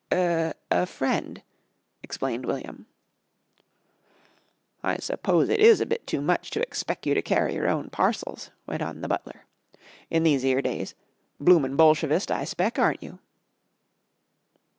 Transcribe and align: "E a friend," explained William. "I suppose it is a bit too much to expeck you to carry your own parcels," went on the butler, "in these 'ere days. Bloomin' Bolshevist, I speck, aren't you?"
"E 0.11 0.49
a 0.71 0.87
friend," 0.87 1.43
explained 2.01 2.43
William. 2.43 2.87
"I 4.81 4.97
suppose 4.97 5.47
it 5.47 5.59
is 5.59 5.79
a 5.79 5.85
bit 5.85 6.07
too 6.07 6.21
much 6.21 6.49
to 6.49 6.59
expeck 6.59 7.05
you 7.05 7.13
to 7.13 7.21
carry 7.21 7.53
your 7.53 7.69
own 7.69 7.91
parcels," 7.91 8.49
went 8.65 8.81
on 8.81 9.01
the 9.01 9.07
butler, 9.07 9.45
"in 10.09 10.23
these 10.23 10.43
'ere 10.43 10.63
days. 10.63 10.95
Bloomin' 11.39 11.75
Bolshevist, 11.75 12.31
I 12.31 12.45
speck, 12.45 12.79
aren't 12.79 13.03
you?" 13.03 13.19